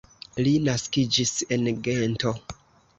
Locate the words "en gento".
1.59-2.37